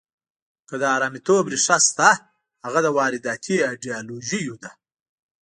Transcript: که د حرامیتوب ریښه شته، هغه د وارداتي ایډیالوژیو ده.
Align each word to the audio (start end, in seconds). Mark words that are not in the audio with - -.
که 0.67 0.75
د 0.81 0.83
حرامیتوب 0.93 1.43
ریښه 1.53 1.77
شته، 1.87 2.09
هغه 2.65 2.79
د 2.85 2.87
وارداتي 2.97 3.55
ایډیالوژیو 3.69 4.55
ده. 4.63 4.71